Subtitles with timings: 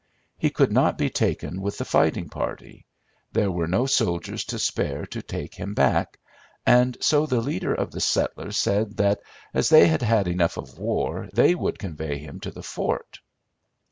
[0.35, 2.87] He could not be taken with the fighting party;
[3.33, 6.17] there were no soldiers to spare to take him back,
[6.65, 9.19] and so the leader of the settlers said that
[9.53, 13.19] as they had had enough of war, they would convey him to the fort.